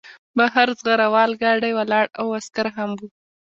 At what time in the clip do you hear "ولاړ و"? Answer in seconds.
1.75-2.13